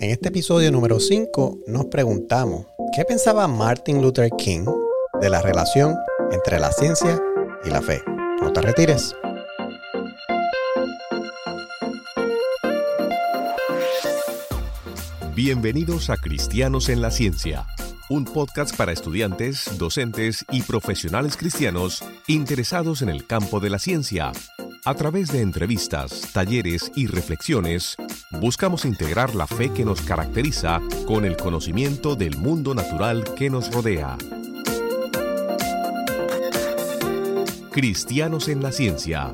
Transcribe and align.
En 0.00 0.10
este 0.10 0.28
episodio 0.28 0.72
número 0.72 0.98
5 0.98 1.60
nos 1.68 1.86
preguntamos 1.86 2.66
qué 2.94 3.04
pensaba 3.04 3.46
Martin 3.46 4.02
Luther 4.02 4.30
King 4.36 4.64
de 5.20 5.30
la 5.30 5.40
relación 5.40 5.94
entre 6.32 6.58
la 6.58 6.72
ciencia 6.72 7.22
y 7.64 7.70
la 7.70 7.80
fe. 7.80 8.02
No 8.40 8.52
te 8.52 8.60
retires. 8.60 9.14
Bienvenidos 15.34 16.10
a 16.10 16.16
Cristianos 16.16 16.88
en 16.88 17.00
la 17.00 17.10
Ciencia, 17.10 17.66
un 18.08 18.24
podcast 18.24 18.76
para 18.76 18.92
estudiantes, 18.92 19.78
docentes 19.78 20.44
y 20.50 20.62
profesionales 20.62 21.36
cristianos 21.36 22.04
interesados 22.26 23.02
en 23.02 23.10
el 23.10 23.26
campo 23.26 23.60
de 23.60 23.70
la 23.70 23.78
ciencia. 23.78 24.32
A 24.86 24.94
través 24.94 25.32
de 25.32 25.40
entrevistas, 25.40 26.28
talleres 26.34 26.92
y 26.94 27.06
reflexiones, 27.06 27.96
buscamos 28.40 28.84
integrar 28.84 29.34
la 29.34 29.46
fe 29.46 29.72
que 29.72 29.84
nos 29.84 30.00
caracteriza 30.00 30.80
con 31.06 31.24
el 31.24 31.36
conocimiento 31.36 32.16
del 32.16 32.36
mundo 32.36 32.74
natural 32.74 33.24
que 33.34 33.50
nos 33.50 33.72
rodea. 33.72 34.16
Cristianos 37.70 38.48
en 38.48 38.62
la 38.62 38.72
Ciencia 38.72 39.32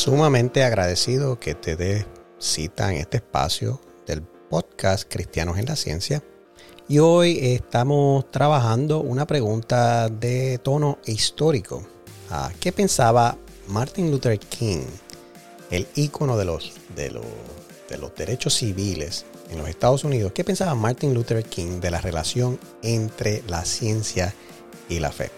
sumamente 0.00 0.64
agradecido 0.64 1.38
que 1.38 1.54
te 1.54 1.76
dé 1.76 2.06
cita 2.38 2.90
en 2.90 3.00
este 3.00 3.18
espacio 3.18 3.82
del 4.06 4.22
podcast 4.22 5.12
Cristianos 5.12 5.58
en 5.58 5.66
la 5.66 5.76
Ciencia. 5.76 6.22
Y 6.90 6.98
hoy 6.98 7.38
estamos 7.40 8.28
trabajando 8.32 8.98
una 8.98 9.24
pregunta 9.24 10.08
de 10.08 10.58
tono 10.58 10.98
histórico. 11.06 11.86
Ah, 12.28 12.50
¿Qué 12.58 12.72
pensaba 12.72 13.38
Martin 13.68 14.10
Luther 14.10 14.40
King, 14.40 14.82
el 15.70 15.86
ícono 15.94 16.36
de 16.36 16.46
los, 16.46 16.72
de, 16.96 17.12
los, 17.12 17.24
de 17.88 17.96
los 17.96 18.12
derechos 18.16 18.54
civiles 18.54 19.24
en 19.52 19.58
los 19.58 19.68
Estados 19.68 20.02
Unidos? 20.02 20.32
¿Qué 20.32 20.42
pensaba 20.42 20.74
Martin 20.74 21.14
Luther 21.14 21.44
King 21.44 21.78
de 21.78 21.92
la 21.92 22.00
relación 22.00 22.58
entre 22.82 23.44
la 23.46 23.64
ciencia 23.64 24.34
y 24.88 24.98
la 24.98 25.12
fe? 25.12 25.30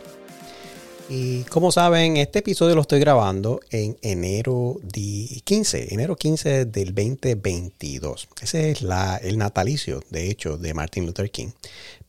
Y 1.14 1.42
como 1.44 1.72
saben, 1.72 2.16
este 2.16 2.38
episodio 2.38 2.74
lo 2.74 2.80
estoy 2.80 2.98
grabando 2.98 3.60
en 3.68 3.98
enero 4.00 4.80
15, 5.44 5.92
enero 5.92 6.16
15 6.16 6.64
del 6.64 6.94
2022. 6.94 8.28
Ese 8.40 8.70
es 8.70 8.80
la, 8.80 9.18
el 9.18 9.36
natalicio, 9.36 10.02
de 10.08 10.30
hecho, 10.30 10.56
de 10.56 10.72
Martin 10.72 11.04
Luther 11.04 11.30
King. 11.30 11.48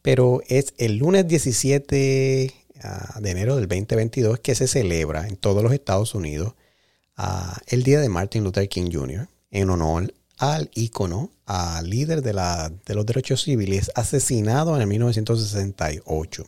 Pero 0.02 0.42
es 0.48 0.74
el 0.78 1.00
lunes 1.00 1.28
17 1.28 2.54
ah, 2.82 3.20
de 3.20 3.30
enero 3.30 3.58
del 3.58 3.68
2022 3.68 4.40
que 4.40 4.56
se 4.56 4.70
celebra 4.70 5.28
en 5.28 5.36
todos 5.36 5.62
los 5.62 5.74
Estados 5.74 6.16
Unidos 6.16 6.54
ah, 7.18 7.60
el 7.68 7.84
Día 7.84 8.00
de 8.00 8.08
Martin 8.08 8.46
Luther 8.46 8.70
King 8.70 8.90
Jr. 8.90 9.28
en 9.52 9.70
honor 9.70 10.14
al 10.38 10.72
ícono, 10.76 11.30
al 11.46 11.90
líder 11.90 12.22
de, 12.22 12.32
la, 12.32 12.72
de 12.86 12.96
los 12.96 13.06
derechos 13.06 13.44
civiles 13.44 13.92
asesinado 13.96 14.78
en 14.78 14.82
el 14.82 14.88
1968 14.88 16.48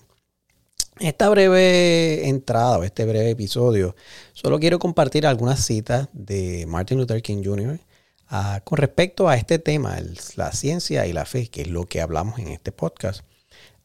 esta 0.99 1.29
breve 1.29 2.27
entrada 2.27 2.77
o 2.77 2.83
este 2.83 3.05
breve 3.05 3.31
episodio, 3.31 3.95
solo 4.33 4.59
quiero 4.59 4.79
compartir 4.79 5.27
algunas 5.27 5.63
citas 5.63 6.07
de 6.13 6.65
Martin 6.67 6.97
Luther 6.97 7.21
King 7.21 7.43
Jr. 7.43 7.79
Ah, 8.27 8.61
con 8.63 8.77
respecto 8.77 9.27
a 9.27 9.35
este 9.35 9.59
tema, 9.59 9.97
la 10.35 10.51
ciencia 10.51 11.05
y 11.05 11.13
la 11.13 11.25
fe, 11.25 11.47
que 11.47 11.61
es 11.61 11.67
lo 11.67 11.85
que 11.85 12.01
hablamos 12.01 12.39
en 12.39 12.47
este 12.47 12.71
podcast. 12.71 13.21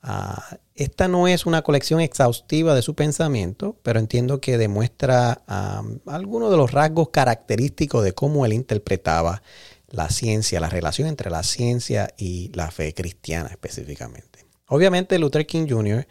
Ah, 0.03 0.59
esta 0.75 1.09
no 1.09 1.29
es 1.29 1.45
una 1.45 1.63
colección 1.63 2.01
exhaustiva 2.01 2.75
de 2.75 2.81
su 2.81 2.95
pensamiento, 2.95 3.77
pero 3.83 3.99
entiendo 3.99 4.41
que 4.41 4.57
demuestra 4.57 5.43
algunos 6.07 6.51
de 6.51 6.57
los 6.57 6.71
rasgos 6.71 7.11
característicos 7.11 8.03
de 8.03 8.15
cómo 8.15 8.47
él 8.47 8.55
interpretaba 8.55 9.43
la 9.89 10.09
ciencia, 10.09 10.61
la 10.61 10.71
relación 10.71 11.09
entre 11.09 11.31
la 11.31 11.43
ciencia 11.43 12.15
y 12.17 12.51
la 12.55 12.71
fe 12.71 12.95
cristiana 12.95 13.51
específicamente. 13.51 14.47
Obviamente 14.69 15.19
Luther 15.19 15.47
King 15.47 15.67
Jr. 15.69 16.07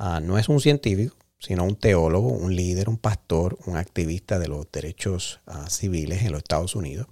Ah, 0.00 0.20
no 0.22 0.38
es 0.38 0.48
un 0.48 0.60
científico, 0.60 1.16
sino 1.40 1.64
un 1.64 1.74
teólogo, 1.74 2.28
un 2.28 2.54
líder, 2.54 2.88
un 2.88 2.98
pastor, 2.98 3.58
un 3.66 3.76
activista 3.76 4.38
de 4.38 4.46
los 4.46 4.70
derechos 4.70 5.40
ah, 5.46 5.68
civiles 5.68 6.22
en 6.22 6.30
los 6.30 6.38
Estados 6.38 6.76
Unidos. 6.76 7.08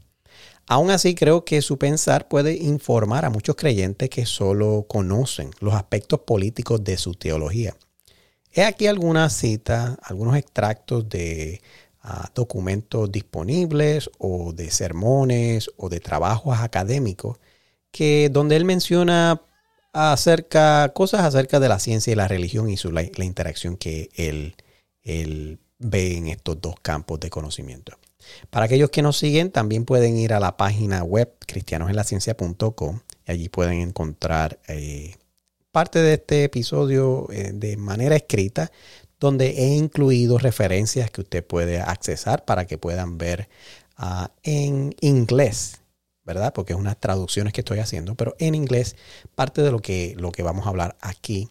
Aún 0.68 0.92
así, 0.92 1.16
creo 1.16 1.44
que 1.44 1.62
su 1.62 1.78
pensar 1.78 2.28
puede 2.28 2.54
informar 2.54 3.24
a 3.24 3.30
muchos 3.30 3.56
creyentes 3.56 4.08
que 4.08 4.24
solo 4.24 4.86
conocen 4.88 5.50
los 5.58 5.74
aspectos 5.74 6.20
políticos 6.20 6.84
de 6.84 6.96
su 6.96 7.14
teología. 7.14 7.76
He 8.52 8.64
aquí 8.64 8.86
algunas 8.86 9.32
citas, 9.32 9.96
algunos 10.02 10.36
extractos 10.36 11.08
de 11.08 11.60
ah, 12.02 12.30
documentos 12.36 13.10
disponibles 13.10 14.10
o 14.18 14.52
de 14.52 14.70
sermones 14.70 15.70
o 15.76 15.88
de 15.88 15.98
trabajos 15.98 16.56
académicos 16.60 17.38
que 17.90 18.28
donde 18.30 18.54
él 18.56 18.64
menciona 18.64 19.42
acerca, 19.96 20.92
cosas 20.92 21.22
acerca 21.22 21.58
de 21.58 21.68
la 21.68 21.78
ciencia 21.78 22.12
y 22.12 22.16
la 22.16 22.28
religión 22.28 22.68
y 22.68 22.76
su, 22.76 22.92
la, 22.92 23.02
interacción 23.02 23.78
que 23.78 24.10
él, 24.14 24.54
él 25.02 25.58
ve 25.78 26.16
en 26.16 26.28
estos 26.28 26.60
dos 26.60 26.74
campos 26.82 27.18
de 27.20 27.30
conocimiento. 27.30 27.96
Para 28.50 28.66
aquellos 28.66 28.90
que 28.90 29.02
nos 29.02 29.16
siguen, 29.16 29.50
también 29.50 29.86
pueden 29.86 30.18
ir 30.18 30.34
a 30.34 30.40
la 30.40 30.56
página 30.58 31.02
web 31.02 31.32
cristianosenlaciencia.com 31.46 33.00
y 33.26 33.32
allí 33.32 33.48
pueden 33.48 33.80
encontrar 33.80 34.58
eh, 34.68 35.14
parte 35.70 36.00
de 36.00 36.14
este 36.14 36.44
episodio 36.44 37.28
eh, 37.32 37.52
de 37.54 37.78
manera 37.78 38.16
escrita, 38.16 38.70
donde 39.18 39.50
he 39.50 39.76
incluido 39.76 40.36
referencias 40.36 41.10
que 41.10 41.22
usted 41.22 41.46
puede 41.46 41.80
accesar 41.80 42.44
para 42.44 42.66
que 42.66 42.76
puedan 42.76 43.16
ver 43.16 43.48
ah, 43.96 44.30
en 44.42 44.94
inglés 45.00 45.80
¿verdad? 46.26 46.52
Porque 46.52 46.72
es 46.72 46.78
unas 46.78 46.98
traducciones 46.98 47.52
que 47.52 47.60
estoy 47.60 47.78
haciendo, 47.78 48.16
pero 48.16 48.34
en 48.38 48.54
inglés 48.54 48.96
parte 49.34 49.62
de 49.62 49.70
lo 49.70 49.78
que, 49.78 50.14
lo 50.18 50.32
que 50.32 50.42
vamos 50.42 50.66
a 50.66 50.70
hablar 50.70 50.96
aquí 51.00 51.48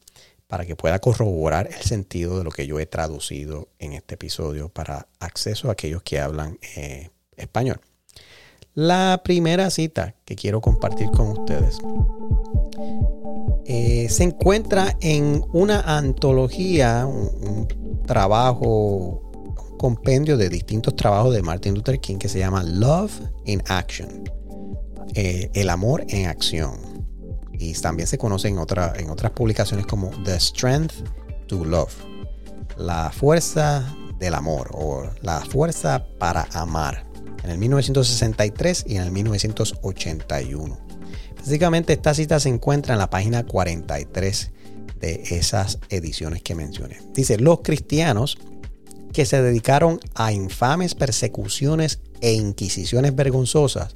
para 0.48 0.66
que 0.66 0.76
pueda 0.76 1.00
corroborar 1.00 1.68
el 1.68 1.82
sentido 1.82 2.38
de 2.38 2.44
lo 2.44 2.52
que 2.52 2.68
yo 2.68 2.80
he 2.80 2.86
traducido 2.86 3.70
en 3.80 3.94
este 3.94 4.16
episodio 4.16 4.70
para 4.70 5.08
acceso 5.20 5.70
a 5.70 5.72
aquellos 5.72 6.04
que 6.04 6.20
hablan 6.20 6.60
eh, 6.76 7.10
español. 7.36 7.80
La 8.74 9.22
primera 9.24 9.70
cita 9.70 10.16
que 10.26 10.36
quiero 10.36 10.60
compartir 10.60 11.10
con 11.12 11.30
ustedes 11.30 11.78
eh, 13.66 14.08
se 14.10 14.24
encuentra 14.24 14.98
en 15.00 15.44
una 15.54 15.98
antología, 15.98 17.06
un, 17.08 17.68
un 17.78 18.04
trabajo, 18.06 19.22
un 19.32 19.78
compendio 19.78 20.36
de 20.36 20.50
distintos 20.50 20.96
trabajos 20.96 21.34
de 21.34 21.42
Martin 21.42 21.74
Luther 21.74 22.00
King 22.00 22.18
que 22.18 22.28
se 22.28 22.40
llama 22.40 22.64
Love 22.64 23.22
in 23.46 23.64
Action. 23.68 24.24
Eh, 25.16 25.50
el 25.54 25.70
amor 25.70 26.04
en 26.10 26.28
acción. 26.28 26.78
Y 27.54 27.72
también 27.74 28.06
se 28.06 28.18
conoce 28.18 28.50
en, 28.50 28.58
en 28.58 29.10
otras 29.10 29.32
publicaciones 29.32 29.86
como 29.86 30.12
The 30.26 30.38
Strength 30.38 31.48
to 31.48 31.64
Love. 31.64 31.94
La 32.78 33.12
fuerza 33.12 33.96
del 34.20 34.34
amor 34.34 34.72
o 34.74 35.10
la 35.22 35.40
fuerza 35.40 36.06
para 36.20 36.50
amar. 36.52 37.06
En 37.46 37.52
el 37.52 37.58
1963 37.58 38.86
y 38.88 38.98
en 38.98 39.04
el 39.04 39.12
1981. 39.12 40.78
Básicamente 41.38 41.94
esta 41.94 42.14
cita 42.14 42.40
se 42.42 42.50
encuentra 42.50 42.94
en 42.94 43.00
la 43.00 43.10
página 43.10 43.46
43 43.46 44.52
de 45.00 45.24
esas 45.30 45.80
ediciones 45.90 46.42
que 46.42 46.56
mencioné. 46.56 47.00
Dice, 47.14 47.38
los 47.38 47.62
cristianos 47.62 48.38
que 49.14 49.26
se 49.26 49.42
dedicaron 49.42 50.02
a 50.14 50.34
infames 50.34 50.94
persecuciones 50.94 52.02
e 52.20 52.34
inquisiciones 52.34 53.16
vergonzosas 53.16 53.96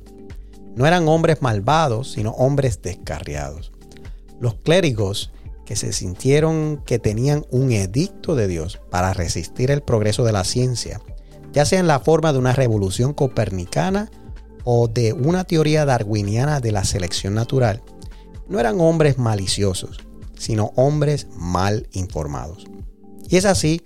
no 0.76 0.86
eran 0.86 1.08
hombres 1.08 1.42
malvados, 1.42 2.12
sino 2.12 2.32
hombres 2.32 2.82
descarriados. 2.82 3.72
Los 4.40 4.56
clérigos 4.56 5.32
que 5.66 5.76
se 5.76 5.94
sintieron 5.94 6.82
que 6.86 6.98
tenían 6.98 7.46
un 7.52 7.72
edicto 7.72 8.36
de 8.36 8.48
Dios 8.48 8.80
para 8.90 9.14
resistir 9.14 9.70
el 9.70 9.82
progreso 9.82 10.24
de 10.24 10.32
la 10.32 10.44
ciencia, 10.44 11.00
ya 11.54 11.66
sea 11.66 11.80
en 11.80 11.88
la 11.88 12.00
forma 12.00 12.34
de 12.34 12.40
una 12.40 12.54
revolución 12.54 13.14
copernicana 13.14 14.10
o 14.64 14.88
de 14.88 15.14
una 15.14 15.44
teoría 15.44 15.86
darwiniana 15.86 16.60
de 16.60 16.72
la 16.72 16.86
selección 16.86 17.36
natural, 17.36 17.84
no 18.48 18.60
eran 18.60 18.82
hombres 18.82 19.18
maliciosos, 19.18 20.00
sino 20.38 20.72
hombres 20.76 21.28
mal 21.36 21.88
informados. 21.92 22.66
Y 23.30 23.38
es 23.38 23.46
así, 23.46 23.84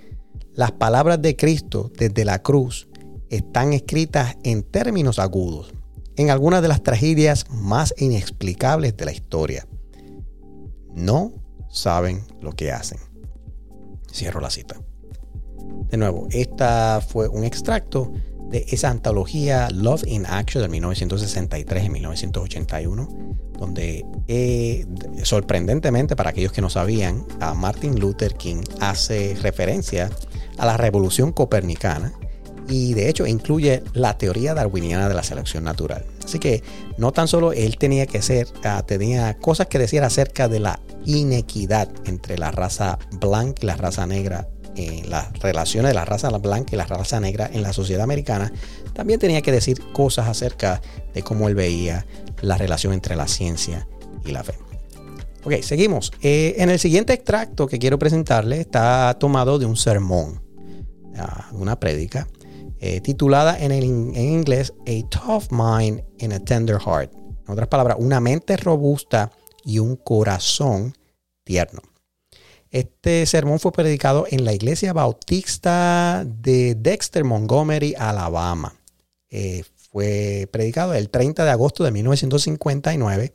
las 0.53 0.71
palabras 0.71 1.21
de 1.21 1.35
Cristo 1.35 1.91
desde 1.97 2.23
la 2.25 2.41
cruz 2.41 2.87
están 3.29 3.73
escritas 3.73 4.37
en 4.43 4.63
términos 4.63 5.19
agudos, 5.19 5.73
en 6.17 6.29
algunas 6.29 6.61
de 6.61 6.67
las 6.67 6.83
tragedias 6.83 7.45
más 7.49 7.93
inexplicables 7.97 8.95
de 8.97 9.05
la 9.05 9.11
historia. 9.11 9.67
No 10.93 11.31
saben 11.69 12.23
lo 12.41 12.51
que 12.51 12.71
hacen. 12.71 12.99
Cierro 14.11 14.39
la 14.41 14.49
cita. 14.49 14.75
De 15.89 15.97
nuevo, 15.97 16.27
esta 16.31 17.01
fue 17.01 17.27
un 17.27 17.43
extracto 17.43 18.11
de 18.49 18.65
esa 18.69 18.91
antología 18.91 19.69
Love 19.71 20.03
in 20.05 20.25
Action 20.27 20.61
de 20.61 20.69
1963 20.69 21.85
y 21.85 21.89
1981, 21.89 23.09
donde 23.57 24.05
eh, 24.27 24.85
sorprendentemente 25.23 26.15
para 26.15 26.29
aquellos 26.29 26.51
que 26.51 26.61
no 26.61 26.69
sabían, 26.69 27.25
a 27.39 27.55
Martin 27.55 27.99
Luther 27.99 28.35
King 28.35 28.61
hace 28.79 29.35
referencia 29.41 30.11
a 30.57 30.65
la 30.67 30.77
revolución 30.77 31.31
copernicana 31.31 32.13
y 32.67 32.93
de 32.93 33.09
hecho 33.09 33.25
incluye 33.25 33.83
la 33.93 34.17
teoría 34.17 34.53
darwiniana 34.53 35.07
de 35.09 35.15
la 35.15 35.23
selección 35.23 35.63
natural. 35.63 36.05
Así 36.23 36.39
que 36.39 36.63
no 36.97 37.11
tan 37.11 37.27
solo 37.27 37.53
él 37.53 37.77
tenía 37.77 38.05
que 38.05 38.21
ser, 38.21 38.47
ah, 38.63 38.83
tenía 38.85 39.37
cosas 39.37 39.67
que 39.67 39.79
decir 39.79 40.03
acerca 40.03 40.47
de 40.47 40.59
la 40.59 40.79
inequidad 41.05 41.89
entre 42.05 42.37
la 42.37 42.51
raza 42.51 42.99
blanca 43.19 43.59
y 43.61 43.65
la 43.65 43.75
raza 43.75 44.05
negra, 44.05 44.47
en 44.75 45.09
las 45.09 45.31
relaciones 45.39 45.89
de 45.89 45.95
la 45.95 46.05
raza 46.05 46.29
blanca 46.29 46.73
y 46.73 46.77
la 46.77 46.85
raza 46.85 47.19
negra 47.19 47.49
en 47.51 47.61
la 47.61 47.73
sociedad 47.73 48.03
americana, 48.03 48.51
también 48.93 49.19
tenía 49.19 49.41
que 49.41 49.51
decir 49.51 49.79
cosas 49.91 50.27
acerca 50.27 50.81
de 51.13 51.21
cómo 51.23 51.47
él 51.47 51.55
veía 51.55 52.05
la 52.41 52.57
relación 52.57 52.93
entre 52.93 53.15
la 53.15 53.27
ciencia 53.27 53.87
y 54.25 54.31
la 54.31 54.43
fe. 54.43 54.53
Ok, 55.45 55.55
seguimos. 55.61 56.13
Eh, 56.21 56.55
en 56.57 56.69
el 56.69 56.79
siguiente 56.79 57.13
extracto 57.13 57.67
que 57.67 57.77
quiero 57.77 57.99
presentarle 57.99 58.61
está 58.61 59.15
tomado 59.19 59.59
de 59.59 59.65
un 59.65 59.75
sermón, 59.75 60.41
ah, 61.17 61.49
una 61.51 61.79
prédica, 61.79 62.27
eh, 62.85 62.99
titulada 62.99 63.57
en, 63.57 63.71
en 63.71 64.13
inglés 64.17 64.73
A 64.81 65.07
Tough 65.07 65.51
Mind 65.51 66.03
and 66.19 66.33
a 66.33 66.39
Tender 66.41 66.77
Heart. 66.77 67.13
En 67.13 67.53
otras 67.53 67.69
palabras, 67.69 67.95
una 67.97 68.19
mente 68.19 68.57
robusta 68.57 69.31
y 69.63 69.79
un 69.79 69.95
corazón 69.95 70.93
tierno. 71.45 71.81
Este 72.71 73.25
sermón 73.25 73.61
fue 73.61 73.71
predicado 73.71 74.25
en 74.29 74.43
la 74.43 74.51
iglesia 74.51 74.91
bautista 74.91 76.25
de 76.25 76.75
Dexter, 76.75 77.23
Montgomery, 77.23 77.95
Alabama. 77.97 78.75
Eh, 79.29 79.63
fue 79.89 80.49
predicado 80.51 80.93
el 80.93 81.09
30 81.09 81.45
de 81.45 81.51
agosto 81.51 81.85
de 81.85 81.91
1959 81.91 83.33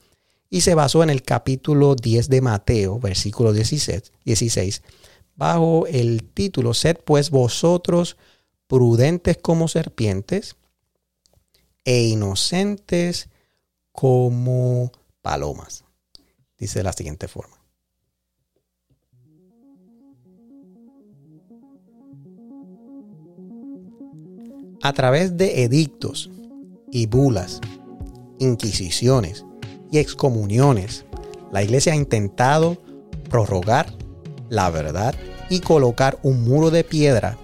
y 0.50 0.60
se 0.60 0.74
basó 0.74 1.02
en 1.02 1.08
el 1.08 1.22
capítulo 1.22 1.94
10 1.94 2.28
de 2.28 2.42
Mateo, 2.42 2.98
versículo 2.98 3.54
16, 3.54 4.12
16 4.26 4.82
bajo 5.38 5.86
el 5.86 6.24
título, 6.24 6.74
Sed 6.74 6.98
pues 7.04 7.30
vosotros 7.30 8.18
prudentes 8.68 9.38
como 9.38 9.66
serpientes 9.66 10.56
e 11.84 12.02
inocentes 12.02 13.30
como 13.92 14.92
palomas. 15.22 15.84
Dice 16.58 16.80
de 16.80 16.84
la 16.84 16.92
siguiente 16.92 17.28
forma. 17.28 17.56
A 24.82 24.92
través 24.92 25.36
de 25.36 25.64
edictos 25.64 26.30
y 26.92 27.06
bulas, 27.06 27.60
inquisiciones 28.38 29.44
y 29.90 29.98
excomuniones, 29.98 31.04
la 31.50 31.62
iglesia 31.62 31.94
ha 31.94 31.96
intentado 31.96 32.80
prorrogar 33.28 33.92
la 34.48 34.70
verdad 34.70 35.14
y 35.50 35.60
colocar 35.60 36.18
un 36.22 36.44
muro 36.44 36.70
de 36.70 36.84
piedra 36.84 37.38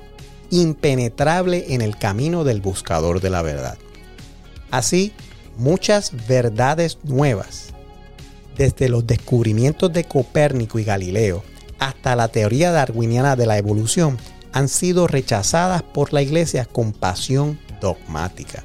impenetrable 0.61 1.75
en 1.75 1.81
el 1.81 1.97
camino 1.97 2.45
del 2.45 2.61
buscador 2.61 3.21
de 3.21 3.31
la 3.31 3.43
verdad. 3.43 3.77
Así, 4.71 5.13
muchas 5.57 6.13
verdades 6.29 6.99
nuevas 7.03 7.75
desde 8.57 8.89
los 8.89 9.07
descubrimientos 9.07 9.93
de 9.93 10.05
Copérnico 10.05 10.79
y 10.79 10.85
Galileo 10.85 11.43
hasta 11.79 12.15
la 12.17 12.29
teoría 12.29 12.71
darwiniana 12.71 13.37
de 13.37 13.47
la 13.47 13.59
evolución, 13.59 14.17
han 14.53 14.69
sido 14.69 15.09
rechazadas 15.09 15.83
por 15.83 16.13
la 16.13 16.23
Iglesia 16.23 16.65
con 16.65 16.93
pasión 16.93 17.59
dogmática. 17.81 18.65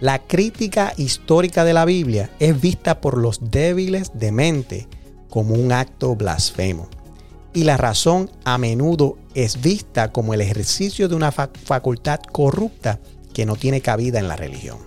La 0.00 0.18
crítica 0.18 0.92
histórica 0.96 1.64
de 1.64 1.72
la 1.72 1.84
Biblia 1.84 2.30
es 2.40 2.60
vista 2.60 3.00
por 3.00 3.16
los 3.16 3.50
débiles 3.50 4.10
de 4.14 4.32
mente 4.32 4.88
como 5.28 5.54
un 5.54 5.72
acto 5.72 6.16
blasfemo. 6.16 6.88
Y 7.52 7.64
la 7.64 7.76
razón 7.76 8.30
a 8.44 8.58
menudo 8.58 9.16
es 9.34 9.60
vista 9.60 10.12
como 10.12 10.34
el 10.34 10.40
ejercicio 10.40 11.08
de 11.08 11.14
una 11.14 11.32
facultad 11.32 12.20
corrupta 12.32 12.98
que 13.32 13.46
no 13.46 13.56
tiene 13.56 13.80
cabida 13.80 14.18
en 14.18 14.28
la 14.28 14.36
religión. 14.36 14.78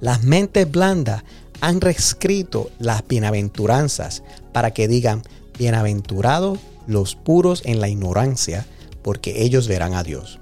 Las 0.00 0.24
mentes 0.24 0.70
blandas 0.70 1.22
han 1.60 1.80
reescrito 1.80 2.70
las 2.78 3.06
bienaventuranzas 3.06 4.22
para 4.52 4.72
que 4.72 4.88
digan, 4.88 5.22
bienaventurados 5.58 6.58
los 6.86 7.14
puros 7.14 7.62
en 7.64 7.80
la 7.80 7.88
ignorancia, 7.88 8.66
porque 9.02 9.42
ellos 9.42 9.68
verán 9.68 9.94
a 9.94 10.02
Dios. 10.02 10.40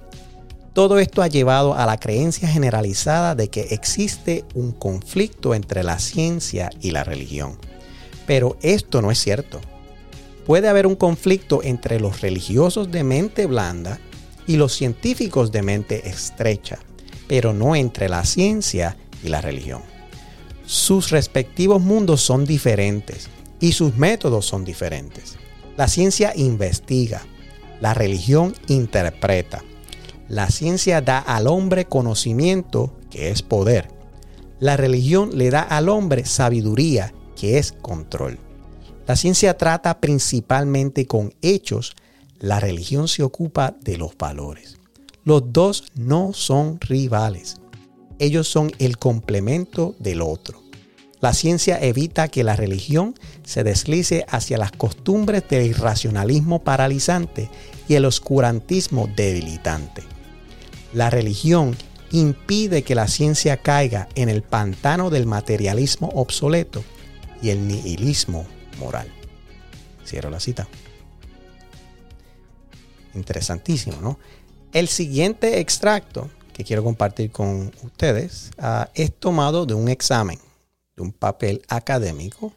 Todo 0.72 0.98
esto 0.98 1.22
ha 1.22 1.26
llevado 1.26 1.74
a 1.74 1.86
la 1.86 1.98
creencia 1.98 2.48
generalizada 2.48 3.34
de 3.34 3.48
que 3.48 3.62
existe 3.70 4.44
un 4.54 4.70
conflicto 4.70 5.54
entre 5.54 5.82
la 5.82 5.98
ciencia 5.98 6.70
y 6.80 6.92
la 6.92 7.02
religión. 7.02 7.58
Pero 8.26 8.56
esto 8.62 9.02
no 9.02 9.10
es 9.10 9.18
cierto. 9.18 9.60
Puede 10.48 10.66
haber 10.66 10.86
un 10.86 10.96
conflicto 10.96 11.62
entre 11.62 12.00
los 12.00 12.22
religiosos 12.22 12.90
de 12.90 13.04
mente 13.04 13.44
blanda 13.44 14.00
y 14.46 14.56
los 14.56 14.72
científicos 14.72 15.52
de 15.52 15.60
mente 15.60 16.08
estrecha, 16.08 16.78
pero 17.26 17.52
no 17.52 17.76
entre 17.76 18.08
la 18.08 18.24
ciencia 18.24 18.96
y 19.22 19.28
la 19.28 19.42
religión. 19.42 19.82
Sus 20.64 21.10
respectivos 21.10 21.82
mundos 21.82 22.22
son 22.22 22.46
diferentes 22.46 23.28
y 23.60 23.72
sus 23.72 23.96
métodos 23.96 24.46
son 24.46 24.64
diferentes. 24.64 25.36
La 25.76 25.86
ciencia 25.86 26.32
investiga, 26.34 27.20
la 27.82 27.92
religión 27.92 28.54
interpreta. 28.68 29.62
La 30.30 30.48
ciencia 30.48 31.02
da 31.02 31.18
al 31.18 31.46
hombre 31.46 31.84
conocimiento, 31.84 32.96
que 33.10 33.28
es 33.28 33.42
poder. 33.42 33.90
La 34.60 34.78
religión 34.78 35.36
le 35.36 35.50
da 35.50 35.60
al 35.60 35.90
hombre 35.90 36.24
sabiduría, 36.24 37.12
que 37.36 37.58
es 37.58 37.72
control. 37.72 38.47
La 39.08 39.16
ciencia 39.16 39.56
trata 39.56 40.00
principalmente 40.00 41.06
con 41.08 41.34
hechos, 41.42 41.96
la 42.38 42.60
religión 42.60 43.08
se 43.08 43.24
ocupa 43.24 43.74
de 43.80 43.96
los 43.98 44.16
valores. 44.16 44.76
Los 45.24 45.52
dos 45.52 45.84
no 45.96 46.32
son 46.32 46.80
rivales 46.80 47.56
ellos 48.18 48.48
son 48.48 48.72
el 48.78 48.98
complemento 48.98 49.94
del 49.98 50.22
otro. 50.22 50.62
La 51.20 51.32
ciencia 51.32 51.80
evita 51.80 52.28
que 52.28 52.44
la 52.44 52.54
religión 52.54 53.14
se 53.44 53.64
deslice 53.64 54.24
hacia 54.28 54.58
las 54.58 54.70
costumbres 54.70 55.42
del 55.48 55.66
irracionalismo 55.66 56.62
paralizante 56.62 57.50
y 57.88 57.94
el 57.94 58.04
oscurantismo 58.04 59.08
debilitante. 59.16 60.02
La 60.92 61.10
religión 61.10 61.76
impide 62.12 62.82
que 62.82 62.94
la 62.94 63.08
ciencia 63.08 63.56
caiga 63.56 64.08
en 64.14 64.28
el 64.28 64.42
pantano 64.42 65.10
del 65.10 65.26
materialismo 65.26 66.08
obsoleto 66.14 66.84
y 67.42 67.50
el 67.50 67.66
nihilismo 67.66 68.46
moral. 68.78 69.12
Cierro 70.06 70.30
la 70.30 70.40
cita. 70.40 70.68
Interesantísimo, 73.14 74.00
¿no? 74.00 74.18
El 74.72 74.88
siguiente 74.88 75.60
extracto 75.60 76.30
que 76.52 76.64
quiero 76.64 76.82
compartir 76.82 77.30
con 77.30 77.72
ustedes 77.82 78.50
ah, 78.58 78.90
es 78.94 79.14
tomado 79.14 79.64
de 79.64 79.74
un 79.74 79.88
examen, 79.88 80.38
de 80.96 81.02
un 81.02 81.12
papel 81.12 81.62
académico 81.68 82.52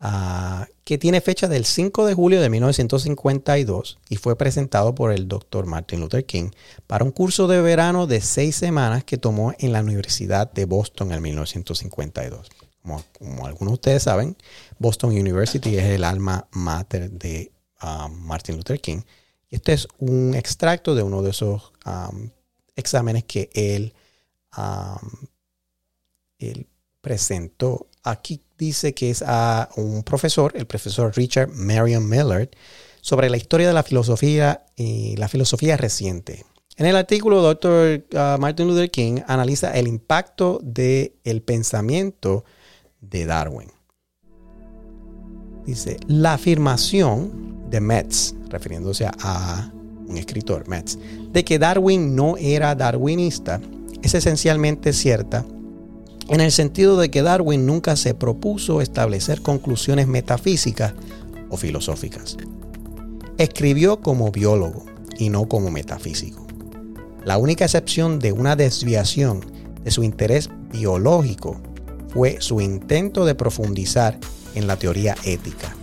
ah, 0.00 0.66
que 0.84 0.98
tiene 0.98 1.20
fecha 1.20 1.46
del 1.46 1.66
5 1.66 2.06
de 2.06 2.14
julio 2.14 2.40
de 2.40 2.48
1952 2.48 3.98
y 4.08 4.16
fue 4.16 4.38
presentado 4.38 4.94
por 4.94 5.12
el 5.12 5.28
doctor 5.28 5.66
Martin 5.66 6.00
Luther 6.00 6.24
King 6.24 6.50
para 6.86 7.04
un 7.04 7.10
curso 7.10 7.46
de 7.46 7.60
verano 7.60 8.06
de 8.06 8.22
seis 8.22 8.56
semanas 8.56 9.04
que 9.04 9.18
tomó 9.18 9.52
en 9.58 9.72
la 9.72 9.82
Universidad 9.82 10.50
de 10.50 10.64
Boston 10.64 11.12
en 11.12 11.20
1952. 11.20 12.48
Como, 13.18 13.46
algunos 13.46 13.72
de 13.72 13.74
ustedes 13.74 14.02
saben, 14.04 14.36
Boston 14.78 15.10
University 15.10 15.76
es 15.76 15.84
el 15.84 16.04
alma 16.04 16.46
mater 16.52 17.10
de 17.10 17.52
ah, 17.80 18.08
Martin 18.08 18.56
Luther 18.56 18.80
King. 18.80 19.02
Este 19.50 19.72
es 19.72 19.88
un 19.98 20.34
extracto 20.34 20.94
de 20.94 21.02
uno 21.02 21.22
de 21.22 21.30
esos 21.30 21.72
exámenes 22.74 23.24
que 23.24 23.48
él, 23.54 23.94
él 26.38 26.66
presentó. 27.00 27.86
Aquí 28.02 28.42
dice 28.58 28.92
que 28.94 29.10
es 29.10 29.22
a 29.26 29.68
un 29.76 30.02
profesor, 30.02 30.52
el 30.56 30.66
profesor 30.66 31.16
Richard 31.16 31.50
Marion 31.50 32.08
Millard, 32.08 32.50
sobre 33.00 33.30
la 33.30 33.36
historia 33.36 33.68
de 33.68 33.74
la 33.74 33.84
filosofía 33.84 34.66
y 34.74 35.16
la 35.16 35.28
filosofía 35.28 35.76
reciente. 35.76 36.44
En 36.76 36.86
el 36.86 36.96
artículo, 36.96 37.40
Dr. 37.40 38.04
Ah, 38.14 38.36
Martin 38.38 38.66
Luther 38.66 38.90
King 38.90 39.20
analiza 39.26 39.72
el 39.76 39.86
impacto 39.86 40.60
del 40.62 41.12
el 41.24 41.40
pensamiento 41.40 42.44
de 43.00 43.26
Darwin. 43.26 43.70
Dice, 45.64 45.98
la 46.06 46.34
afirmación 46.34 47.68
de 47.70 47.80
Metz, 47.80 48.34
refiriéndose 48.48 49.06
a 49.06 49.70
un 50.06 50.16
escritor, 50.16 50.68
Metz, 50.68 50.98
de 51.32 51.44
que 51.44 51.58
Darwin 51.58 52.14
no 52.14 52.36
era 52.36 52.74
darwinista 52.74 53.60
es 54.02 54.14
esencialmente 54.14 54.92
cierta 54.92 55.44
en 56.28 56.40
el 56.40 56.52
sentido 56.52 56.98
de 56.98 57.10
que 57.10 57.22
Darwin 57.22 57.66
nunca 57.66 57.96
se 57.96 58.14
propuso 58.14 58.80
establecer 58.80 59.42
conclusiones 59.42 60.06
metafísicas 60.08 60.94
o 61.50 61.56
filosóficas. 61.56 62.36
Escribió 63.38 64.00
como 64.00 64.32
biólogo 64.32 64.84
y 65.18 65.28
no 65.30 65.48
como 65.48 65.70
metafísico. 65.70 66.46
La 67.24 67.38
única 67.38 67.64
excepción 67.64 68.18
de 68.18 68.32
una 68.32 68.56
desviación 68.56 69.40
de 69.82 69.90
su 69.90 70.02
interés 70.02 70.50
biológico 70.72 71.60
fue 72.16 72.38
su 72.40 72.62
intento 72.62 73.26
de 73.26 73.34
profundizar 73.34 74.18
en 74.54 74.66
la 74.66 74.78
teoría 74.78 75.14
ética. 75.24 75.76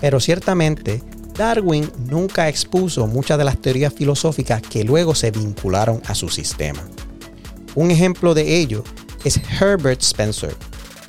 Pero 0.00 0.18
ciertamente 0.18 1.00
Darwin 1.38 1.88
nunca 2.10 2.48
expuso 2.48 3.06
muchas 3.06 3.38
de 3.38 3.44
las 3.44 3.60
teorías 3.60 3.94
filosóficas 3.94 4.60
que 4.62 4.82
luego 4.82 5.14
se 5.14 5.30
vincularon 5.30 6.02
a 6.06 6.16
su 6.16 6.28
sistema. 6.28 6.82
Un 7.76 7.92
ejemplo 7.92 8.34
de 8.34 8.56
ello 8.56 8.82
es 9.22 9.40
Herbert 9.60 10.02
Spencer. 10.02 10.56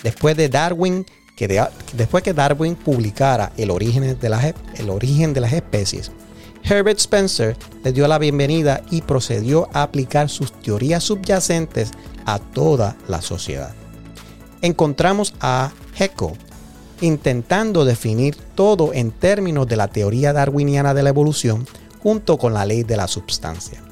Después 0.04 0.38
de 0.38 0.48
Darwin, 0.48 1.08
que 1.36 1.48
después 1.94 2.24
que 2.24 2.34
Darwin 2.34 2.76
publicara 2.76 3.52
el 3.58 3.72
origen, 3.72 4.20
de 4.20 4.30
las, 4.30 4.54
el 4.76 4.92
origen 4.92 5.34
de 5.34 5.42
las 5.42 5.54
especies, 5.54 6.12
Herbert 6.64 7.00
Spencer 7.00 7.58
le 7.84 7.92
dio 7.94 8.08
la 8.08 8.20
bienvenida 8.20 8.84
y 8.92 9.02
procedió 9.02 9.70
a 9.74 9.82
aplicar 9.82 10.30
sus 10.30 10.52
teorías 10.52 11.04
subyacentes 11.04 11.90
a 12.28 12.38
toda 12.38 12.96
la 13.08 13.24
sociedad. 13.24 13.74
Encontramos 14.66 15.36
a 15.42 15.72
Haeckel 15.96 16.32
intentando 17.00 17.86
definir 17.86 18.36
todo 18.56 18.96
en 18.96 19.12
términos 19.12 19.68
de 19.68 19.76
la 19.76 19.90
teoría 19.90 20.34
darwiniana 20.34 20.96
de 20.96 21.04
la 21.04 21.10
evolución 21.10 21.68
junto 22.02 22.40
con 22.40 22.56
la 22.56 22.66
ley 22.66 22.82
de 22.82 22.98
la 22.98 23.08
substancia. 23.08 23.84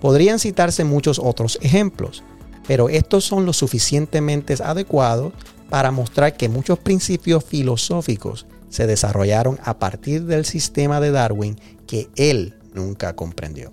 Podrían 0.00 0.38
citarse 0.38 0.84
muchos 0.84 1.18
otros 1.18 1.58
ejemplos, 1.60 2.24
pero 2.66 2.88
estos 2.88 3.26
son 3.26 3.44
lo 3.44 3.52
suficientemente 3.52 4.54
adecuados 4.64 5.34
para 5.68 5.90
mostrar 5.90 6.34
que 6.34 6.48
muchos 6.48 6.78
principios 6.78 7.44
filosóficos 7.44 8.46
se 8.70 8.86
desarrollaron 8.86 9.58
a 9.62 9.78
partir 9.78 10.24
del 10.24 10.46
sistema 10.46 10.98
de 11.02 11.10
Darwin 11.10 11.60
que 11.86 12.08
él 12.16 12.54
nunca 12.72 13.14
comprendió. 13.14 13.70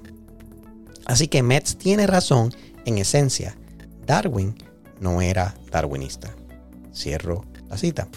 Así 1.05 1.29
que 1.29 1.41
Metz 1.41 1.77
tiene 1.77 2.05
razón 2.05 2.53
en 2.83 2.97
esencia. 2.97 3.55
Darwin 4.05 4.66
no 4.99 5.21
era 5.21 5.55
darwinista. 5.71 6.33
Cierro 6.93 7.45
la 7.69 7.77
cita. 7.77 8.07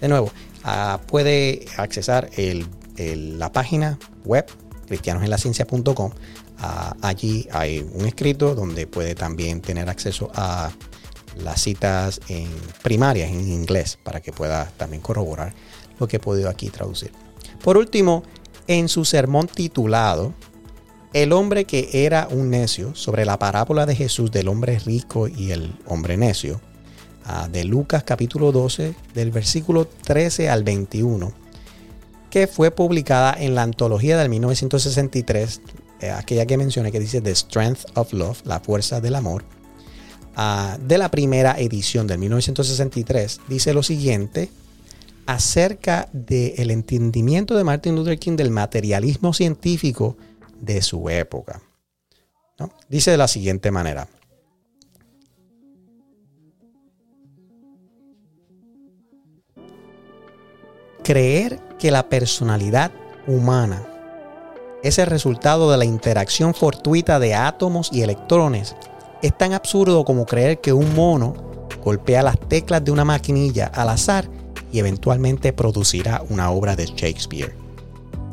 De 0.00 0.08
nuevo, 0.08 0.30
ah, 0.64 1.00
puede 1.06 1.66
accesar 1.76 2.30
la 2.96 3.52
página 3.52 3.98
web 4.24 4.46
cristianosenlaciencia.com. 4.86 6.12
Ah, 6.58 6.96
allí 7.02 7.46
hay 7.52 7.86
un 7.92 8.06
escrito 8.06 8.54
donde 8.54 8.86
puede 8.86 9.14
también 9.14 9.60
tener 9.60 9.88
acceso 9.88 10.30
a 10.34 10.70
las 11.42 11.60
citas 11.60 12.20
en 12.28 12.48
primarias 12.82 13.30
en 13.30 13.40
inglés 13.40 13.98
para 14.02 14.20
que 14.20 14.32
pueda 14.32 14.70
también 14.76 15.02
corroborar 15.02 15.54
lo 15.98 16.08
que 16.08 16.16
he 16.16 16.20
podido 16.20 16.48
aquí 16.48 16.70
traducir. 16.70 17.12
Por 17.62 17.76
último, 17.76 18.22
en 18.66 18.88
su 18.88 19.04
sermón 19.04 19.48
titulado 19.48 20.34
El 21.16 21.32
hombre 21.32 21.64
que 21.64 21.88
era 22.04 22.28
un 22.30 22.50
necio 22.50 22.94
sobre 22.94 23.24
la 23.24 23.38
parábola 23.38 23.86
de 23.86 23.96
Jesús 23.96 24.30
del 24.30 24.48
hombre 24.48 24.78
rico 24.78 25.28
y 25.28 25.50
el 25.50 25.72
hombre 25.86 26.18
necio, 26.18 26.60
ah, 27.24 27.48
de 27.50 27.64
Lucas 27.64 28.04
capítulo 28.04 28.52
12, 28.52 28.94
del 29.14 29.30
versículo 29.30 29.86
13 29.86 30.50
al 30.50 30.62
21, 30.62 31.32
que 32.28 32.46
fue 32.46 32.70
publicada 32.70 33.34
en 33.38 33.54
la 33.54 33.62
antología 33.62 34.18
del 34.18 34.28
1963, 34.28 35.62
eh, 36.02 36.10
aquella 36.10 36.44
que 36.44 36.58
mencioné 36.58 36.92
que 36.92 37.00
dice 37.00 37.22
The 37.22 37.34
Strength 37.34 37.96
of 37.96 38.12
Love, 38.12 38.42
la 38.44 38.60
fuerza 38.60 39.00
del 39.00 39.14
amor, 39.14 39.42
ah, 40.36 40.76
de 40.86 40.98
la 40.98 41.10
primera 41.10 41.58
edición 41.58 42.06
del 42.06 42.18
1963, 42.18 43.40
dice 43.48 43.72
lo 43.72 43.82
siguiente, 43.82 44.50
acerca 45.24 46.10
del 46.12 46.70
entendimiento 46.70 47.56
de 47.56 47.64
Martin 47.64 47.96
Luther 47.96 48.18
King 48.18 48.36
del 48.36 48.50
materialismo 48.50 49.32
científico 49.32 50.18
de 50.60 50.82
su 50.82 51.08
época. 51.08 51.60
Dice 52.88 53.10
de 53.10 53.16
la 53.16 53.28
siguiente 53.28 53.70
manera. 53.70 54.08
Creer 61.02 61.60
que 61.78 61.90
la 61.90 62.08
personalidad 62.08 62.90
humana 63.26 63.86
es 64.82 64.98
el 64.98 65.06
resultado 65.06 65.70
de 65.70 65.76
la 65.76 65.84
interacción 65.84 66.54
fortuita 66.54 67.18
de 67.18 67.34
átomos 67.34 67.90
y 67.92 68.02
electrones 68.02 68.74
es 69.22 69.36
tan 69.36 69.52
absurdo 69.52 70.04
como 70.04 70.26
creer 70.26 70.60
que 70.60 70.72
un 70.72 70.94
mono 70.94 71.34
golpea 71.84 72.22
las 72.22 72.38
teclas 72.38 72.84
de 72.84 72.90
una 72.90 73.04
maquinilla 73.04 73.66
al 73.66 73.88
azar 73.88 74.28
y 74.72 74.78
eventualmente 74.78 75.52
producirá 75.52 76.22
una 76.28 76.50
obra 76.50 76.76
de 76.76 76.86
Shakespeare. 76.86 77.54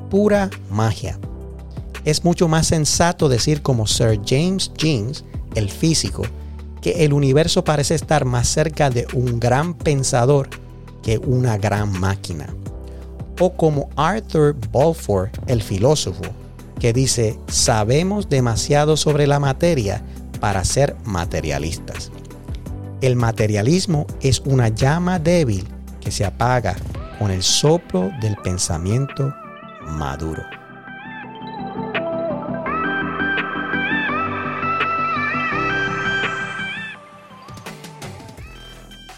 Pura 0.09 0.49
magia. 0.69 1.19
Es 2.05 2.23
mucho 2.23 2.47
más 2.47 2.67
sensato 2.67 3.29
decir 3.29 3.61
como 3.61 3.87
Sir 3.87 4.19
James 4.25 4.71
Jeans, 4.77 5.23
el 5.55 5.69
físico, 5.69 6.23
que 6.81 7.05
el 7.05 7.13
universo 7.13 7.63
parece 7.63 7.95
estar 7.95 8.25
más 8.25 8.47
cerca 8.47 8.89
de 8.89 9.07
un 9.13 9.39
gran 9.39 9.73
pensador 9.73 10.49
que 11.01 11.17
una 11.17 11.57
gran 11.57 11.97
máquina. 11.99 12.47
O 13.39 13.53
como 13.53 13.89
Arthur 13.95 14.55
Balfour, 14.71 15.29
el 15.47 15.61
filósofo, 15.61 16.23
que 16.79 16.91
dice, 16.91 17.39
sabemos 17.47 18.27
demasiado 18.27 18.97
sobre 18.97 19.27
la 19.27 19.39
materia 19.39 20.03
para 20.41 20.65
ser 20.65 20.95
materialistas. 21.05 22.11
El 22.99 23.15
materialismo 23.15 24.05
es 24.21 24.41
una 24.41 24.67
llama 24.67 25.19
débil 25.19 25.65
que 26.01 26.11
se 26.11 26.25
apaga 26.25 26.75
con 27.17 27.31
el 27.31 27.43
soplo 27.43 28.11
del 28.21 28.35
pensamiento 28.43 29.33
maduro. 29.87 30.43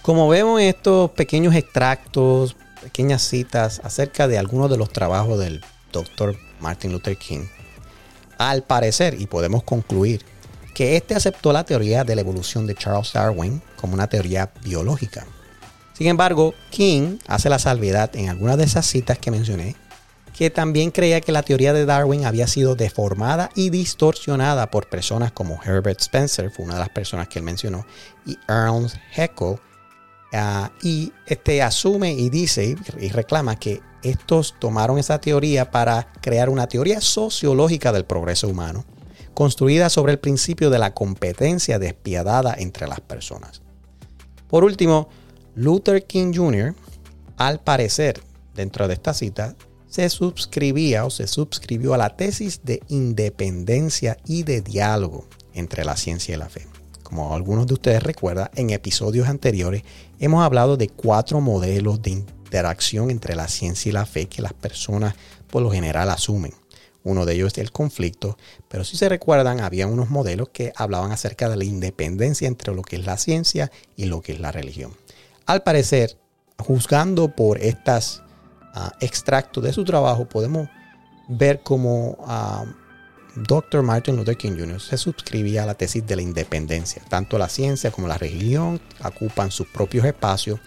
Como 0.05 0.29
vemos 0.29 0.61
en 0.61 0.67
estos 0.67 1.09
pequeños 1.09 1.55
extractos, 1.55 2.55
pequeñas 2.83 3.23
citas 3.23 3.81
acerca 3.83 4.27
de 4.27 4.37
algunos 4.37 4.69
de 4.69 4.77
los 4.77 4.91
trabajos 4.91 5.39
del 5.39 5.65
doctor 5.91 6.35
Martin 6.59 6.91
Luther 6.91 7.17
King, 7.17 7.47
al 8.37 8.61
parecer, 8.61 9.19
y 9.19 9.25
podemos 9.25 9.63
concluir, 9.63 10.23
que 10.75 10.95
éste 10.95 11.15
aceptó 11.15 11.51
la 11.51 11.63
teoría 11.63 12.03
de 12.03 12.13
la 12.13 12.21
evolución 12.21 12.67
de 12.67 12.75
Charles 12.75 13.13
Darwin 13.13 13.63
como 13.77 13.95
una 13.95 14.05
teoría 14.05 14.51
biológica. 14.61 15.25
Sin 15.93 16.05
embargo, 16.05 16.53
King 16.69 17.17
hace 17.25 17.49
la 17.49 17.57
salvedad 17.57 18.15
en 18.15 18.29
algunas 18.29 18.59
de 18.59 18.65
esas 18.65 18.85
citas 18.85 19.17
que 19.17 19.31
mencioné, 19.31 19.75
que 20.37 20.51
también 20.51 20.91
creía 20.91 21.19
que 21.19 21.31
la 21.31 21.41
teoría 21.41 21.73
de 21.73 21.87
Darwin 21.87 22.25
había 22.25 22.45
sido 22.45 22.75
deformada 22.75 23.49
y 23.55 23.71
distorsionada 23.71 24.69
por 24.69 24.87
personas 24.87 25.31
como 25.31 25.59
Herbert 25.63 25.99
Spencer, 25.99 26.51
fue 26.51 26.65
una 26.65 26.75
de 26.75 26.81
las 26.81 26.89
personas 26.89 27.27
que 27.27 27.39
él 27.39 27.45
mencionó, 27.45 27.87
y 28.23 28.37
Ernst 28.47 28.97
Haeckel, 29.17 29.57
ah, 30.33 30.71
y 30.81 31.11
este 31.27 31.61
asume 31.61 32.13
y 32.13 32.29
dice 32.29 32.75
y 32.99 33.09
reclama 33.09 33.57
que 33.57 33.81
estos 34.03 34.55
tomaron 34.59 34.99
esa 34.99 35.19
teoría 35.19 35.71
para 35.71 36.11
crear 36.21 36.49
una 36.49 36.67
teoría 36.67 37.01
sociológica 37.01 37.91
del 37.91 38.05
progreso 38.05 38.47
humano, 38.47 38.85
construida 39.33 39.89
sobre 39.89 40.13
el 40.13 40.19
principio 40.19 40.69
de 40.69 40.79
la 40.79 40.93
competencia 40.93 41.79
despiadada 41.79 42.55
entre 42.57 42.87
las 42.87 43.01
personas. 43.01 43.61
Por 44.47 44.63
último, 44.63 45.09
Luther 45.55 46.05
King 46.05 46.33
Jr., 46.35 46.75
al 47.37 47.59
parecer, 47.59 48.21
dentro 48.53 48.87
de 48.87 48.93
esta 48.93 49.13
cita, 49.13 49.55
se 49.87 50.09
suscribía 50.09 51.05
o 51.05 51.09
se 51.09 51.25
suscribió 51.27 51.93
a 51.93 51.97
la 51.97 52.15
tesis 52.15 52.61
de 52.63 52.81
independencia 52.89 54.17
y 54.25 54.43
de 54.43 54.61
diálogo 54.61 55.25
entre 55.53 55.85
la 55.85 55.95
ciencia 55.97 56.35
y 56.35 56.37
la 56.37 56.49
fe. 56.49 56.67
Como 57.05 57.35
algunos 57.35 57.67
de 57.67 57.75
ustedes 57.75 58.01
recuerdan, 58.01 58.49
en 58.55 58.71
episodios 58.71 59.27
anteriores 59.27 59.83
hemos 60.19 60.43
hablado 60.43 60.75
de 60.75 60.89
cuatro 60.89 61.39
modelos 61.39 62.01
de 62.01 62.09
interacción 62.09 63.11
entre 63.11 63.35
la 63.35 63.47
ciencia 63.47 63.89
y 63.89 63.93
la 63.93 64.07
fe 64.07 64.25
que 64.25 64.41
las 64.41 64.53
personas 64.53 65.13
por 65.51 65.61
lo 65.61 65.69
general 65.69 66.09
asumen. 66.09 66.55
Uno 67.03 67.27
de 67.27 67.35
ellos 67.35 67.53
es 67.53 67.59
el 67.59 67.71
conflicto, 67.71 68.39
pero 68.67 68.83
si 68.83 68.97
se 68.97 69.07
recuerdan, 69.07 69.59
había 69.59 69.85
unos 69.85 70.09
modelos 70.09 70.49
que 70.49 70.73
hablaban 70.75 71.11
acerca 71.11 71.47
de 71.47 71.57
la 71.57 71.63
independencia 71.63 72.47
entre 72.47 72.73
lo 72.73 72.81
que 72.81 72.95
es 72.95 73.05
la 73.05 73.17
ciencia 73.17 73.71
y 73.95 74.05
lo 74.05 74.21
que 74.21 74.31
es 74.31 74.39
la 74.39 74.51
religión. 74.51 74.91
Al 75.45 75.61
parecer, 75.61 76.17
juzgando 76.57 77.35
por 77.35 77.59
estos 77.59 78.23
ah, 78.73 78.93
extractos 78.99 79.63
de 79.63 79.73
su 79.73 79.83
trabajo, 79.83 80.27
podemos 80.27 80.69
ver 81.27 81.61
cómo 81.61 82.17
uh, 82.21 82.65
Dr. 83.35 83.81
Martin 83.81 84.15
Luther 84.15 84.37
King 84.37 84.57
Jr. 84.57 84.79
se 84.79 84.97
suscribía 84.97 85.63
a 85.63 85.65
la 85.65 85.75
tesis 85.75 86.05
de 86.05 86.15
la 86.15 86.21
independencia. 86.21 87.01
Tanto 87.09 87.37
la 87.37 87.49
ciencia 87.49 87.91
como 87.91 88.07
la 88.07 88.17
religión 88.17 88.79
ocupan 89.03 89.51
sus 89.51 89.67
propios 89.67 90.05
espacios, 90.05 90.59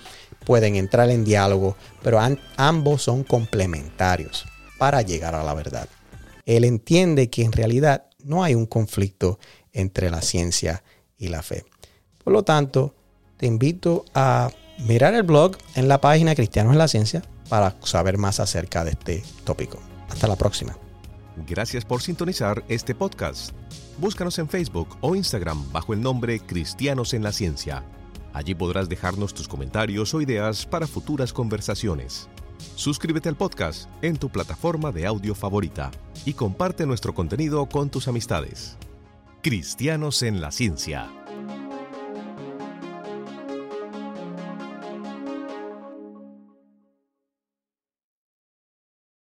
pueden 0.44 0.76
entrar 0.76 1.10
en 1.10 1.24
diálogo, 1.24 1.76
pero 2.02 2.20
ambos 2.56 3.02
son 3.02 3.24
complementarios 3.24 4.44
para 4.78 5.02
llegar 5.02 5.34
a 5.34 5.44
la 5.44 5.54
verdad. 5.54 5.88
Él 6.46 6.64
entiende 6.64 7.30
que 7.30 7.42
en 7.42 7.52
realidad 7.52 8.06
no 8.22 8.44
hay 8.44 8.54
un 8.54 8.66
conflicto 8.66 9.38
entre 9.72 10.10
la 10.10 10.22
ciencia 10.22 10.82
y 11.18 11.28
la 11.28 11.42
fe. 11.42 11.64
Por 12.22 12.32
lo 12.32 12.42
tanto, 12.42 12.94
te 13.36 13.46
invito 13.46 14.04
a 14.14 14.50
mirar 14.78 15.14
el 15.14 15.22
blog 15.22 15.56
en 15.74 15.88
la 15.88 16.00
página 16.00 16.34
Cristianos 16.34 16.72
en 16.72 16.78
la 16.78 16.88
Ciencia 16.88 17.22
para 17.48 17.76
saber 17.82 18.18
más 18.18 18.40
acerca 18.40 18.84
de 18.84 18.92
este 18.92 19.22
tópico. 19.44 19.78
Hasta 20.08 20.26
la 20.26 20.36
próxima. 20.36 20.76
Gracias 21.46 21.84
por 21.84 22.02
sintonizar 22.02 22.64
este 22.68 22.94
podcast. 22.94 23.52
Búscanos 23.98 24.38
en 24.38 24.48
Facebook 24.48 24.96
o 25.00 25.14
Instagram 25.14 25.72
bajo 25.72 25.92
el 25.92 26.00
nombre 26.00 26.40
Cristianos 26.40 27.14
en 27.14 27.22
la 27.22 27.32
Ciencia. 27.32 27.84
Allí 28.32 28.54
podrás 28.54 28.88
dejarnos 28.88 29.34
tus 29.34 29.48
comentarios 29.48 30.14
o 30.14 30.20
ideas 30.20 30.66
para 30.66 30.86
futuras 30.86 31.32
conversaciones. 31.32 32.28
Suscríbete 32.74 33.28
al 33.28 33.36
podcast 33.36 33.88
en 34.02 34.16
tu 34.16 34.28
plataforma 34.28 34.92
de 34.92 35.06
audio 35.06 35.34
favorita 35.34 35.90
y 36.24 36.34
comparte 36.34 36.86
nuestro 36.86 37.14
contenido 37.14 37.66
con 37.66 37.90
tus 37.90 38.08
amistades. 38.08 38.76
Cristianos 39.42 40.22
en 40.22 40.40
la 40.40 40.50
Ciencia. 40.50 41.17